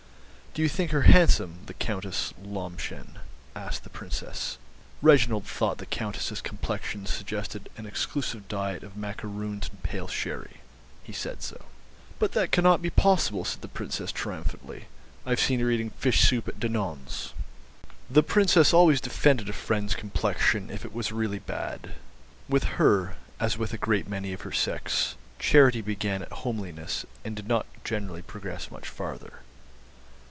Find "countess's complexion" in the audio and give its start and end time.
5.85-7.05